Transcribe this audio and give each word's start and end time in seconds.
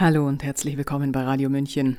Hallo 0.00 0.26
und 0.26 0.42
herzlich 0.42 0.78
willkommen 0.78 1.12
bei 1.12 1.22
Radio 1.24 1.50
München. 1.50 1.98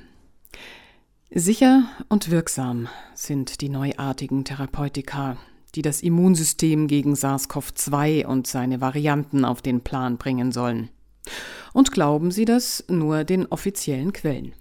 Sicher 1.29 1.83
und 2.09 2.31
wirksam 2.31 2.89
sind 3.13 3.61
die 3.61 3.69
neuartigen 3.69 4.43
Therapeutika, 4.43 5.37
die 5.75 5.83
das 5.83 6.01
Immunsystem 6.01 6.87
gegen 6.87 7.13
SARS-CoV-2 7.13 8.25
und 8.25 8.47
seine 8.47 8.81
Varianten 8.81 9.45
auf 9.45 9.61
den 9.61 9.81
Plan 9.81 10.17
bringen 10.17 10.51
sollen. 10.51 10.89
Und 11.73 11.91
glauben 11.91 12.31
Sie 12.31 12.45
das 12.45 12.83
nur 12.87 13.23
den 13.23 13.45
offiziellen 13.45 14.13
Quellen. 14.13 14.53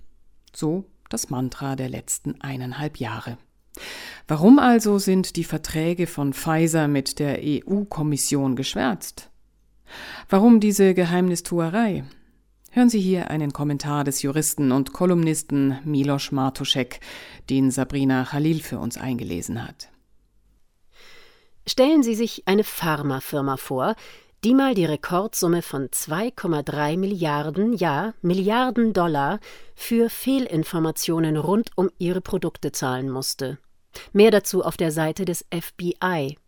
So 0.54 0.84
das 1.09 1.30
Mantra 1.30 1.77
der 1.77 1.88
letzten 1.88 2.38
eineinhalb 2.43 2.98
Jahre. 2.98 3.38
Warum 4.29 4.59
also 4.59 4.98
sind 4.98 5.36
die 5.36 5.45
Verträge 5.45 6.07
von 6.07 6.34
Pfizer 6.34 6.88
mit 6.88 7.18
der 7.18 7.38
EU-Kommission 7.41 8.54
geschwärzt? 8.54 9.30
Warum 10.29 10.61
diese 10.61 10.93
Geheimnistuerei? 10.93 12.04
Hören 12.73 12.89
Sie 12.89 13.00
hier 13.00 13.30
einen 13.30 13.52
Kommentar 13.52 14.05
des 14.05 14.23
Juristen 14.23 14.71
und 14.71 14.93
Kolumnisten 14.93 15.81
Milos 15.85 16.31
Martuschek, 16.31 17.00
den 17.50 17.72
Sabrina 17.72 18.25
Khalil 18.25 18.62
für 18.62 18.79
uns 18.79 18.96
eingelesen 18.96 19.67
hat. 19.67 19.89
Stellen 21.67 22.04
Sie 22.04 22.14
sich 22.14 22.45
eine 22.46 22.62
Pharmafirma 22.62 23.57
vor, 23.57 23.96
die 24.45 24.54
mal 24.54 24.75
die 24.75 24.85
Rekordsumme 24.85 25.62
von 25.62 25.89
2,3 25.89 26.96
Milliarden, 26.96 27.72
ja, 27.72 28.14
Milliarden 28.22 28.93
Dollar 28.93 29.40
für 29.75 30.09
Fehlinformationen 30.09 31.37
rund 31.37 31.73
um 31.75 31.90
ihre 31.98 32.20
Produkte 32.20 32.70
zahlen 32.70 33.11
musste. 33.11 33.59
Mehr 34.12 34.31
dazu 34.31 34.64
auf 34.64 34.77
der 34.77 34.92
Seite 34.92 35.25
des 35.25 35.45
FBI. 35.53 36.39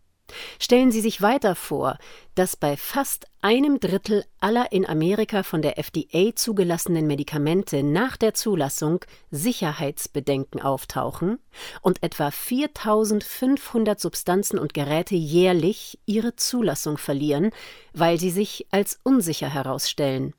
Stellen 0.59 0.93
Sie 0.93 1.01
sich 1.01 1.23
weiter 1.23 1.55
vor, 1.55 1.99
dass 2.35 2.57
bei 2.57 2.77
fast 2.77 3.27
einem 3.43 3.81
Drittel 3.81 4.25
aller 4.41 4.73
in 4.73 4.87
Amerika 4.87 5.43
von 5.43 5.63
der 5.63 5.79
FDA 5.79 6.35
zugelassenen 6.35 7.07
Medikamente 7.07 7.83
nach 7.83 8.17
der 8.17 8.35
Zulassung 8.35 9.05
Sicherheitsbedenken 9.31 10.61
auftauchen 10.61 11.39
und 11.83 12.03
etwa 12.03 12.31
4500 12.31 14.01
Substanzen 14.01 14.59
und 14.59 14.75
Geräte 14.75 15.15
jährlich 15.15 15.99
ihre 16.07 16.37
Zulassung 16.37 16.99
verlieren, 16.99 17.51
weil 17.93 18.19
sie 18.19 18.31
sich 18.31 18.67
als 18.71 18.99
unsicher 19.03 19.49
herausstellen. 19.49 20.35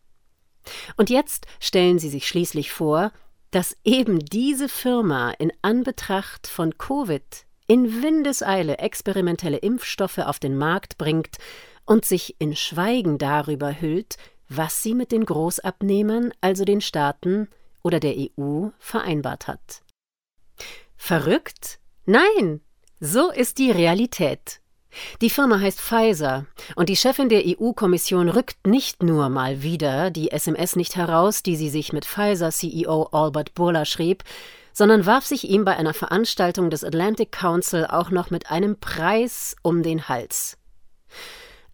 Und 0.95 1.09
jetzt 1.09 1.45
stellen 1.59 2.00
Sie 2.00 2.09
sich 2.09 2.28
schließlich 2.28 2.72
vor, 2.72 3.11
dass 3.52 3.78
eben 3.83 4.19
diese 4.19 4.67
Firma 4.67 5.31
in 5.31 5.52
Anbetracht 5.61 6.47
von 6.47 6.78
Covid 6.78 7.45
in 7.67 8.02
Windeseile 8.02 8.78
experimentelle 8.78 9.58
Impfstoffe 9.58 10.19
auf 10.19 10.39
den 10.39 10.58
Markt 10.58 10.97
bringt 10.97 11.38
und 11.86 12.06
sich 12.06 12.36
in 12.39 12.56
Schweigen 12.56 13.17
darüber 13.17 13.80
hüllt, 13.80 14.17
was 14.50 14.83
sie 14.83 14.94
mit 14.94 15.11
den 15.11 15.25
Großabnehmern, 15.25 16.34
also 16.41 16.66
den 16.66 16.81
Staaten 16.81 17.50
oder 17.81 18.00
der 18.00 18.16
EU, 18.17 18.69
vereinbart 18.80 19.47
hat. 19.47 19.84
Verrückt? 20.95 21.80
Nein, 22.06 22.61
so 23.00 23.31
ist 23.31 23.58
die 23.58 23.72
Realität. 23.72 24.61
Die 25.22 25.30
Firma 25.30 25.59
heißt 25.59 25.81
Pfizer 25.81 26.45
und 26.75 26.89
die 26.89 26.95
Chefin 26.95 27.30
der 27.30 27.44
EU-Kommission 27.45 28.30
rückt 28.30 28.67
nicht 28.67 29.03
nur 29.03 29.30
mal 29.30 29.63
wieder 29.63 30.11
die 30.11 30.31
SMS 30.31 30.75
nicht 30.75 30.95
heraus, 30.95 31.44
die 31.44 31.55
sie 31.55 31.69
sich 31.69 31.94
mit 31.94 32.05
Pfizer-CEO 32.05 33.09
Albert 33.11 33.53
Burla 33.53 33.85
schrieb, 33.85 34.23
sondern 34.73 35.05
warf 35.05 35.25
sich 35.25 35.50
ihm 35.50 35.66
bei 35.66 35.77
einer 35.77 35.94
Veranstaltung 35.94 36.69
des 36.69 36.83
Atlantic 36.83 37.31
Council 37.31 37.85
auch 37.85 38.09
noch 38.09 38.31
mit 38.31 38.50
einem 38.50 38.80
Preis 38.80 39.55
um 39.61 39.83
den 39.83 40.09
Hals. 40.09 40.58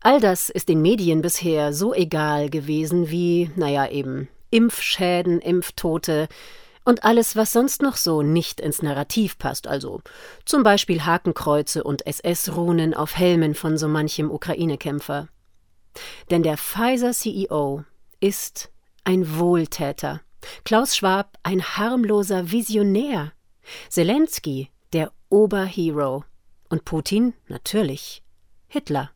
All 0.02 0.20
das 0.20 0.50
ist 0.50 0.70
den 0.70 0.82
Medien 0.82 1.22
bisher 1.22 1.74
so 1.74 1.94
egal 1.94 2.50
gewesen 2.50 3.10
wie, 3.10 3.52
naja, 3.56 3.90
eben 3.90 4.30
Impfschäden, 4.50 5.40
Impftote 5.40 6.28
und 6.90 7.04
alles, 7.04 7.36
was 7.36 7.54
sonst 7.54 7.84
noch 7.84 7.96
so 7.96 8.24
nicht 8.24 8.60
ins 8.60 8.82
Narrativ 8.82 9.38
passt, 9.38 9.68
also 9.68 10.02
zum 10.44 10.64
Beispiel 10.64 11.06
Hakenkreuze 11.06 11.84
und 11.84 12.06
SS-Runen 12.08 12.96
auf 12.96 13.16
Helmen 13.16 13.54
von 13.54 13.78
so 13.78 13.88
manchem 13.88 14.32
Ukraine-Kämpfer. 14.32 15.28
Denn 16.32 16.42
der 16.42 16.58
Pfizer-CEO 16.58 17.84
ist 18.20 18.72
ein 19.04 19.38
Wohltäter 19.38 20.22
Klaus 20.64 20.96
Schwab 20.96 21.38
ein 21.44 21.62
harmloser 21.64 22.52
Visionär, 22.52 23.34
Zelensky 23.90 24.72
der 24.92 25.12
Oberhero 25.30 26.24
und 26.70 26.86
Putin 26.86 27.34
natürlich 27.48 28.24
Hitler. 28.68 29.12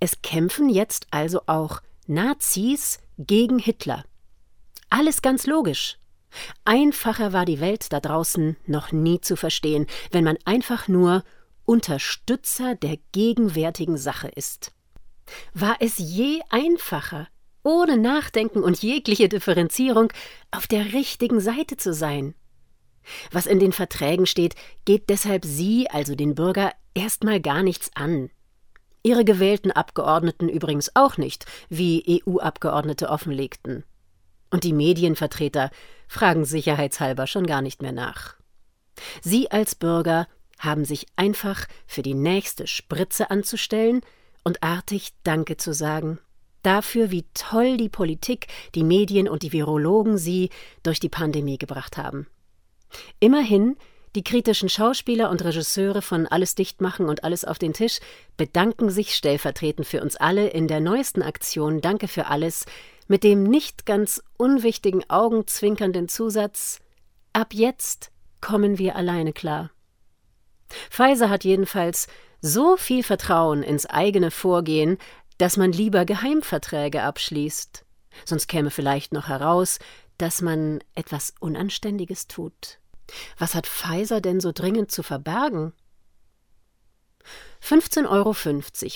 Es 0.00 0.22
kämpfen 0.22 0.68
jetzt 0.68 1.06
also 1.10 1.42
auch 1.46 1.80
Nazis 2.06 3.00
gegen 3.18 3.58
Hitler. 3.58 4.04
Alles 4.90 5.22
ganz 5.22 5.46
logisch. 5.46 5.98
Einfacher 6.64 7.32
war 7.32 7.44
die 7.44 7.60
Welt 7.60 7.92
da 7.92 8.00
draußen 8.00 8.56
noch 8.66 8.92
nie 8.92 9.20
zu 9.20 9.36
verstehen, 9.36 9.86
wenn 10.10 10.24
man 10.24 10.38
einfach 10.44 10.88
nur 10.88 11.24
Unterstützer 11.64 12.74
der 12.74 12.98
gegenwärtigen 13.12 13.96
Sache 13.96 14.28
ist. 14.28 14.72
War 15.54 15.76
es 15.80 15.98
je 15.98 16.40
einfacher, 16.50 17.28
ohne 17.62 17.96
Nachdenken 17.96 18.62
und 18.62 18.82
jegliche 18.82 19.28
Differenzierung 19.28 20.12
auf 20.50 20.66
der 20.66 20.92
richtigen 20.92 21.40
Seite 21.40 21.76
zu 21.76 21.92
sein. 21.92 22.34
Was 23.30 23.46
in 23.46 23.58
den 23.58 23.72
Verträgen 23.72 24.26
steht, 24.26 24.54
geht 24.84 25.08
deshalb 25.08 25.44
Sie, 25.44 25.88
also 25.90 26.14
den 26.14 26.34
Bürger, 26.34 26.72
erstmal 26.94 27.40
gar 27.40 27.62
nichts 27.62 27.90
an. 27.94 28.30
Ihre 29.02 29.24
gewählten 29.24 29.72
Abgeordneten 29.72 30.48
übrigens 30.48 30.94
auch 30.94 31.16
nicht, 31.16 31.46
wie 31.68 32.22
EU-Abgeordnete 32.24 33.08
offenlegten. 33.08 33.84
Und 34.52 34.62
die 34.62 34.72
Medienvertreter 34.72 35.70
fragen 36.06 36.44
sicherheitshalber 36.44 37.26
schon 37.26 37.46
gar 37.46 37.62
nicht 37.62 37.82
mehr 37.82 37.90
nach. 37.90 38.36
Sie 39.20 39.50
als 39.50 39.74
Bürger 39.74 40.28
haben 40.60 40.84
sich 40.84 41.06
einfach 41.16 41.66
für 41.86 42.02
die 42.02 42.14
nächste 42.14 42.68
Spritze 42.68 43.30
anzustellen 43.30 44.02
und 44.44 44.62
artig 44.62 45.14
Danke 45.24 45.56
zu 45.56 45.74
sagen 45.74 46.20
dafür, 46.62 47.10
wie 47.10 47.24
toll 47.34 47.76
die 47.76 47.88
Politik, 47.88 48.46
die 48.74 48.84
Medien 48.84 49.28
und 49.28 49.42
die 49.42 49.52
Virologen 49.52 50.18
sie 50.18 50.50
durch 50.82 51.00
die 51.00 51.08
Pandemie 51.08 51.58
gebracht 51.58 51.96
haben. 51.96 52.26
Immerhin, 53.20 53.76
die 54.14 54.24
kritischen 54.24 54.68
Schauspieler 54.68 55.30
und 55.30 55.42
Regisseure 55.42 56.02
von 56.02 56.26
Alles 56.26 56.54
dicht 56.54 56.80
machen 56.80 57.08
und 57.08 57.24
alles 57.24 57.44
auf 57.44 57.58
den 57.58 57.72
Tisch 57.72 58.00
bedanken 58.36 58.90
sich 58.90 59.14
stellvertretend 59.14 59.86
für 59.86 60.02
uns 60.02 60.16
alle 60.16 60.48
in 60.48 60.68
der 60.68 60.80
neuesten 60.80 61.22
Aktion 61.22 61.80
Danke 61.80 62.08
für 62.08 62.26
alles 62.26 62.66
mit 63.08 63.24
dem 63.24 63.42
nicht 63.42 63.86
ganz 63.86 64.22
unwichtigen 64.36 65.08
augenzwinkernden 65.08 66.08
Zusatz 66.08 66.80
Ab 67.32 67.54
jetzt 67.54 68.10
kommen 68.42 68.76
wir 68.76 68.96
alleine 68.96 69.32
klar. 69.32 69.70
Pfizer 70.90 71.30
hat 71.30 71.44
jedenfalls 71.44 72.08
so 72.42 72.76
viel 72.76 73.02
Vertrauen 73.02 73.62
ins 73.62 73.86
eigene 73.86 74.30
Vorgehen, 74.30 74.98
dass 75.38 75.56
man 75.56 75.72
lieber 75.72 76.04
Geheimverträge 76.04 77.02
abschließt. 77.02 77.86
Sonst 78.26 78.48
käme 78.48 78.70
vielleicht 78.70 79.12
noch 79.14 79.28
heraus, 79.28 79.78
dass 80.18 80.42
man 80.42 80.80
etwas 80.94 81.32
Unanständiges 81.40 82.26
tut. 82.26 82.78
Was 83.38 83.54
hat 83.54 83.66
Pfizer 83.66 84.20
denn 84.20 84.40
so 84.40 84.52
dringend 84.52 84.90
zu 84.90 85.02
verbergen? 85.02 85.72
15,50 87.62 88.08
Euro 88.10 88.34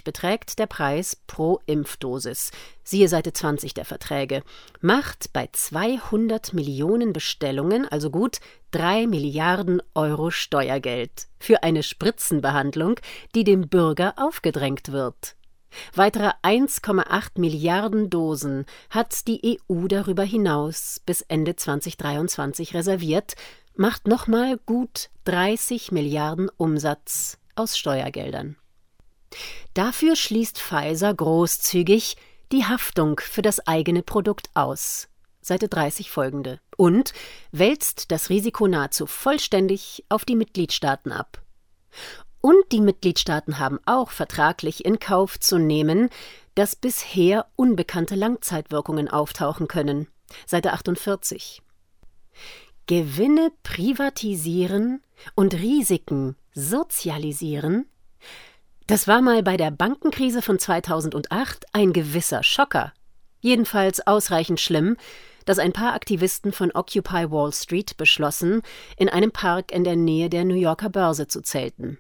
beträgt 0.05 0.59
der 0.59 0.67
Preis 0.67 1.17
pro 1.29 1.61
Impfdosis. 1.67 2.51
Siehe 2.83 3.09
Seite 3.09 3.33
20 3.33 3.75
der 3.75 3.85
Verträge. 3.85 4.43
Macht 4.81 5.33
bei 5.33 5.49
200 5.53 6.53
Millionen 6.53 7.13
Bestellungen 7.13 7.87
also 7.87 8.11
gut 8.11 8.39
3 8.73 9.07
Milliarden 9.07 9.81
Euro 9.95 10.33
Steuergeld 10.33 11.29
für 11.39 11.63
eine 11.63 11.85
Spritzenbehandlung, 11.85 12.99
die 13.37 13.45
dem 13.45 13.69
Bürger 13.69 14.15
aufgedrängt 14.17 14.91
wird. 14.91 15.37
Weitere 15.95 16.31
1,8 16.43 17.39
Milliarden 17.39 18.11
Dosen 18.11 18.67
hat 18.91 19.29
die 19.29 19.61
EU 19.71 19.87
darüber 19.87 20.25
hinaus 20.25 21.01
bis 21.05 21.21
Ende 21.23 21.55
2023 21.55 22.75
reserviert, 22.75 23.35
macht 23.79 24.07
nochmal 24.07 24.59
gut 24.59 25.11
30 25.25 25.93
Milliarden 25.93 26.49
Umsatz 26.57 27.39
aus 27.55 27.77
Steuergeldern. 27.77 28.57
Dafür 29.75 30.17
schließt 30.17 30.59
Pfizer 30.59 31.13
großzügig 31.13 32.17
die 32.53 32.65
Haftung 32.65 33.21
für 33.21 33.43
das 33.43 33.67
eigene 33.67 34.03
Produkt 34.03 34.51
aus. 34.55 35.09
Seite 35.41 35.69
30 35.69 36.11
folgende. 36.11 36.61
Und 36.77 37.13
wälzt 37.53 38.11
das 38.11 38.31
Risiko 38.31 38.67
nahezu 38.67 39.07
vollständig 39.07 40.05
auf 40.09 40.25
die 40.25 40.37
Mitgliedstaaten 40.37 41.13
ab. 41.13 41.43
Und 42.41 42.73
die 42.73 42.81
Mitgliedstaaten 42.81 43.59
haben 43.59 43.81
auch 43.87 44.11
vertraglich 44.11 44.85
in 44.85 44.99
Kauf 44.99 45.41
zu 45.41 45.59
nehmen, 45.59 46.11
dass 46.55 46.77
bisher 46.77 47.47
unbekannte 47.57 48.15
Langzeitwirkungen 48.15 49.09
auftauchen 49.09 49.69
können. 49.69 50.09
Seite 50.47 50.73
48. 50.73 51.63
Gewinne 52.89 53.51
privatisieren 53.65 55.03
und 55.35 55.55
Risiken 55.55 56.37
sozialisieren? 56.55 57.87
Das 58.87 59.09
war 59.09 59.23
mal 59.23 59.43
bei 59.43 59.57
der 59.57 59.73
Bankenkrise 59.73 60.41
von 60.41 60.61
2008 60.61 61.67
ein 61.73 61.93
gewisser 61.93 62.45
Schocker. 62.45 62.93
Jedenfalls 63.41 64.07
ausreichend 64.07 64.61
schlimm, 64.61 64.97
dass 65.47 65.59
ein 65.59 65.73
paar 65.73 65.95
Aktivisten 65.95 66.53
von 66.53 66.71
Occupy 66.71 67.29
Wall 67.33 67.53
Street 67.53 67.97
beschlossen, 67.97 68.63
in 68.97 69.09
einem 69.09 69.33
Park 69.33 69.73
in 69.73 69.83
der 69.83 69.97
Nähe 69.97 70.31
der 70.31 70.45
New 70.45 70.55
Yorker 70.55 70.89
Börse 70.89 71.27
zu 71.27 71.43
zelten. 71.43 71.99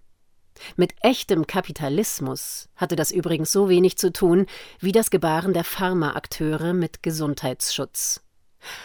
Mit 0.77 0.95
echtem 1.01 1.49
Kapitalismus 1.49 2.69
hatte 2.77 2.95
das 2.95 3.11
übrigens 3.11 3.51
so 3.51 3.69
wenig 3.69 3.99
zu 3.99 4.13
tun 4.13 4.47
wie 4.79 4.93
das 4.93 5.11
Gebaren 5.11 5.53
der 5.53 5.65
Pharmaakteure 5.65 6.75
mit 6.75 7.03
Gesundheitsschutz. 7.03 8.23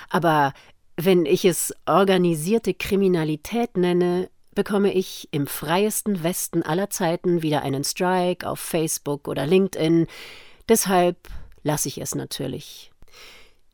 Aber 0.09 0.53
wenn 0.97 1.25
ich 1.25 1.45
es 1.45 1.73
organisierte 1.85 2.73
Kriminalität 2.73 3.77
nenne, 3.77 4.29
bekomme 4.53 4.93
ich 4.93 5.29
im 5.31 5.47
freiesten 5.47 6.23
Westen 6.23 6.63
aller 6.63 6.89
Zeiten 6.89 7.41
wieder 7.41 7.61
einen 7.63 7.83
Strike 7.83 8.47
auf 8.47 8.59
Facebook 8.59 9.27
oder 9.27 9.45
LinkedIn. 9.45 10.07
Deshalb 10.67 11.17
lasse 11.63 11.87
ich 11.87 11.99
es 11.99 12.15
natürlich. 12.15 12.91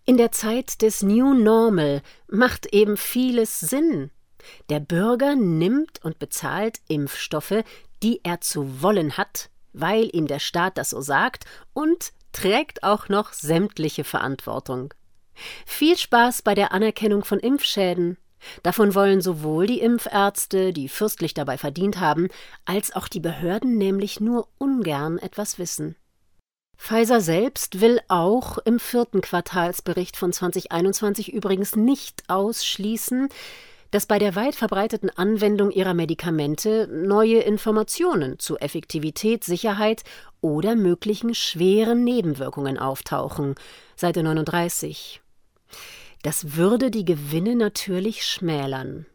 In 0.06 0.18
der 0.18 0.32
Zeit 0.32 0.82
des 0.82 1.02
New 1.02 1.34
Normal 1.34 2.02
macht 2.28 2.68
eben 2.74 2.96
vieles 2.96 3.60
Sinn. 3.60 4.12
Der 4.70 4.80
Bürger 4.80 5.36
nimmt 5.36 6.04
und 6.04 6.20
bezahlt 6.20 6.80
Impfstoffe, 6.88 7.64
die 8.04 8.22
er 8.24 8.40
zu 8.40 8.82
wollen 8.82 9.18
hat, 9.18 9.50
weil 9.74 10.10
ihm 10.14 10.28
der 10.28 10.40
Staat 10.40 10.78
das 10.78 10.92
so 10.92 11.02
sagt, 11.02 11.46
und 11.74 12.14
trägt 12.32 12.84
auch 12.84 13.10
noch 13.10 13.34
sämtliche 13.34 14.04
Verantwortung. 14.04 14.94
Viel 15.66 15.98
Spaß 15.98 16.42
bei 16.42 16.56
der 16.56 16.72
Anerkennung 16.72 17.24
von 17.24 17.40
Impfschäden. 17.40 18.18
Davon 18.64 18.96
wollen 18.96 19.22
sowohl 19.22 19.68
die 19.68 19.80
Impfärzte, 19.80 20.74
die 20.74 20.90
fürstlich 20.90 21.34
dabei 21.34 21.58
verdient 21.58 22.00
haben, 22.00 22.28
als 22.66 22.96
auch 22.96 23.08
die 23.08 23.20
Behörden 23.20 23.78
nämlich 23.78 24.20
nur 24.20 24.48
ungern 24.58 25.18
etwas 25.18 25.60
wissen. 25.60 25.96
Pfizer 26.78 27.22
selbst 27.22 27.82
will 27.82 28.00
auch 28.08 28.60
im 28.60 28.80
vierten 28.80 29.22
Quartalsbericht 29.22 30.16
von 30.16 30.32
2021 30.32 31.34
übrigens 31.34 31.76
nicht 31.76 32.24
ausschließen, 32.28 33.30
dass 33.92 34.06
bei 34.06 34.20
der 34.20 34.36
weit 34.36 34.56
verbreiteten 34.56 35.10
Anwendung 35.10 35.72
ihrer 35.72 35.94
Medikamente 35.94 36.88
neue 36.92 37.40
Informationen 37.40 38.38
zu 38.38 38.58
Effektivität, 38.58 39.44
Sicherheit 39.44 40.04
oder 40.42 40.76
möglichen 40.76 41.34
schweren 41.34 42.04
Nebenwirkungen 42.04 42.78
auftauchen. 42.78 43.56
Seite 43.96 44.22
39. 44.24 45.22
Das 46.24 46.56
würde 46.56 46.92
die 46.92 47.06
Gewinne 47.06 47.56
natürlich 47.56 48.26
schmälern. 48.26 49.06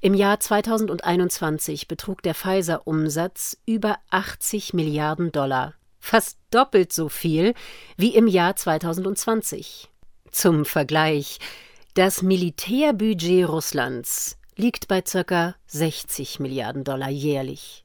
Im 0.00 0.14
Jahr 0.14 0.40
2021 0.40 1.88
betrug 1.88 2.22
der 2.22 2.34
Pfizer-Umsatz 2.34 3.58
über 3.66 3.98
80 4.10 4.74
Milliarden 4.74 5.32
Dollar, 5.32 5.74
fast 6.00 6.38
doppelt 6.50 6.92
so 6.92 7.08
viel 7.08 7.54
wie 7.96 8.14
im 8.14 8.26
Jahr 8.26 8.56
2020. 8.56 9.88
Zum 10.30 10.64
Vergleich, 10.64 11.38
das 11.94 12.22
Militärbudget 12.22 13.48
Russlands 13.48 14.38
liegt 14.56 14.88
bei 14.88 15.02
ca. 15.02 15.54
60 15.66 16.40
Milliarden 16.40 16.84
Dollar 16.84 17.10
jährlich. 17.10 17.84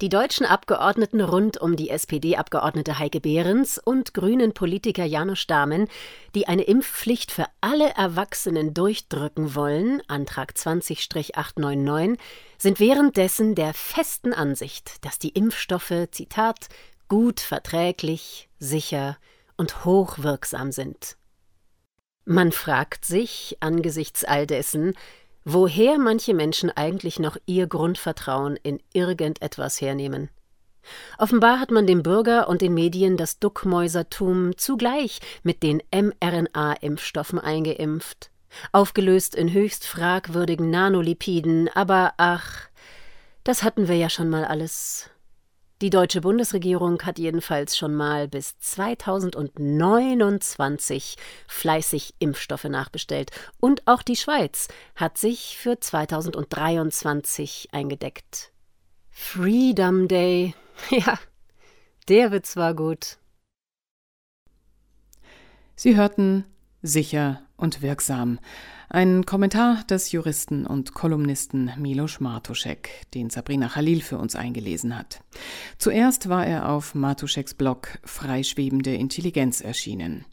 Die 0.00 0.08
deutschen 0.08 0.46
Abgeordneten 0.46 1.20
rund 1.20 1.60
um 1.60 1.74
die 1.74 1.90
SPD-Abgeordnete 1.90 3.00
Heike 3.00 3.20
Behrens 3.20 3.78
und 3.78 4.14
grünen 4.14 4.54
Politiker 4.54 5.04
Janusz 5.04 5.48
Dahmen, 5.48 5.88
die 6.36 6.46
eine 6.46 6.62
Impfpflicht 6.62 7.32
für 7.32 7.46
alle 7.60 7.88
Erwachsenen 7.96 8.74
durchdrücken 8.74 9.56
wollen, 9.56 10.00
Antrag 10.06 10.52
20-899, 10.52 12.16
sind 12.58 12.78
währenddessen 12.78 13.56
der 13.56 13.74
festen 13.74 14.32
Ansicht, 14.32 15.04
dass 15.04 15.18
die 15.18 15.30
Impfstoffe, 15.30 16.06
Zitat, 16.12 16.68
gut 17.08 17.40
verträglich, 17.40 18.48
sicher 18.60 19.18
und 19.56 19.84
hochwirksam 19.84 20.70
sind. 20.70 21.16
Man 22.24 22.52
fragt 22.52 23.04
sich 23.04 23.56
angesichts 23.58 24.22
all 24.22 24.46
dessen, 24.46 24.92
woher 25.50 25.98
manche 25.98 26.34
Menschen 26.34 26.70
eigentlich 26.70 27.18
noch 27.18 27.38
ihr 27.46 27.66
Grundvertrauen 27.66 28.56
in 28.56 28.80
irgendetwas 28.92 29.80
hernehmen. 29.80 30.28
Offenbar 31.16 31.58
hat 31.58 31.70
man 31.70 31.86
dem 31.86 32.02
Bürger 32.02 32.48
und 32.48 32.60
den 32.60 32.74
Medien 32.74 33.16
das 33.16 33.38
Duckmäusertum 33.38 34.58
zugleich 34.58 35.20
mit 35.42 35.62
den 35.62 35.82
mRNA-Impfstoffen 35.90 37.38
eingeimpft, 37.38 38.30
aufgelöst 38.72 39.34
in 39.34 39.52
höchst 39.52 39.86
fragwürdigen 39.86 40.68
Nanolipiden, 40.68 41.70
aber 41.74 42.12
ach, 42.18 42.68
das 43.42 43.62
hatten 43.62 43.88
wir 43.88 43.96
ja 43.96 44.10
schon 44.10 44.28
mal 44.28 44.44
alles. 44.44 45.10
Die 45.80 45.90
deutsche 45.90 46.22
Bundesregierung 46.22 47.00
hat 47.02 47.20
jedenfalls 47.20 47.76
schon 47.76 47.94
mal 47.94 48.26
bis 48.26 48.58
2029 48.58 51.14
fleißig 51.46 52.14
Impfstoffe 52.18 52.64
nachbestellt. 52.64 53.30
Und 53.60 53.86
auch 53.86 54.02
die 54.02 54.16
Schweiz 54.16 54.66
hat 54.96 55.18
sich 55.18 55.56
für 55.56 55.78
2023 55.78 57.68
eingedeckt. 57.70 58.50
Freedom 59.10 60.08
Day. 60.08 60.54
Ja, 60.90 61.18
der 62.08 62.30
wird 62.30 62.46
zwar 62.46 62.72
gut. 62.72 63.18
Sie 65.74 65.96
hörten 65.96 66.44
sicher 66.82 67.42
und 67.58 67.82
wirksam. 67.82 68.38
Ein 68.88 69.26
Kommentar 69.26 69.84
des 69.84 70.12
Juristen 70.12 70.64
und 70.64 70.94
Kolumnisten 70.94 71.70
Milos 71.76 72.20
Martuschek, 72.20 73.06
den 73.12 73.28
Sabrina 73.28 73.68
Khalil 73.68 74.00
für 74.00 74.16
uns 74.16 74.34
eingelesen 74.34 74.96
hat. 74.96 75.20
Zuerst 75.76 76.30
war 76.30 76.46
er 76.46 76.70
auf 76.70 76.94
Martuscheks 76.94 77.52
Blog 77.52 77.98
Freischwebende 78.04 78.94
Intelligenz 78.94 79.60
erschienen. 79.60 80.24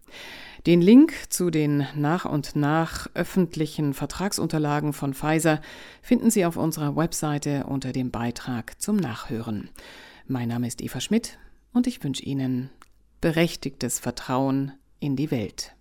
Den 0.66 0.82
Link 0.82 1.14
zu 1.30 1.52
den 1.52 1.86
nach 1.96 2.26
und 2.26 2.56
nach 2.56 3.08
öffentlichen 3.14 3.94
Vertragsunterlagen 3.94 4.94
von 4.94 5.14
Pfizer 5.14 5.62
finden 6.02 6.32
Sie 6.32 6.46
auf 6.46 6.58
unserer 6.58 6.96
Webseite 6.96 7.66
unter 7.66 7.92
dem 7.92 8.10
Beitrag 8.10 8.82
zum 8.82 8.96
Nachhören. 8.96 9.70
Mein 10.28 10.48
Name 10.48 10.68
ist 10.68 10.82
Eva 10.82 11.02
Schmidt 11.02 11.38
und 11.74 11.86
ich 11.88 12.04
wünsche 12.04 12.24
Ihnen 12.24 12.70
berechtigtes 13.22 14.00
Vertrauen 14.00 14.72
in 15.00 15.16
die 15.16 15.30
Welt. 15.30 15.75